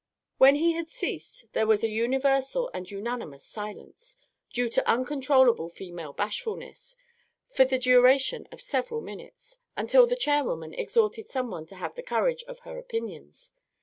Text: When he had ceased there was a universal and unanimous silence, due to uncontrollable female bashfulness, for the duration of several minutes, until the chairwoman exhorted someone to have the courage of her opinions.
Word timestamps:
When 0.39 0.55
he 0.55 0.71
had 0.71 0.89
ceased 0.89 1.53
there 1.53 1.67
was 1.67 1.83
a 1.83 1.87
universal 1.87 2.71
and 2.73 2.89
unanimous 2.89 3.43
silence, 3.45 4.17
due 4.51 4.67
to 4.67 4.89
uncontrollable 4.89 5.69
female 5.69 6.11
bashfulness, 6.11 6.95
for 7.51 7.65
the 7.65 7.77
duration 7.77 8.47
of 8.51 8.61
several 8.61 9.01
minutes, 9.01 9.59
until 9.77 10.07
the 10.07 10.15
chairwoman 10.15 10.73
exhorted 10.73 11.27
someone 11.27 11.67
to 11.67 11.75
have 11.75 11.93
the 11.93 12.01
courage 12.01 12.41
of 12.45 12.61
her 12.61 12.79
opinions. 12.79 13.53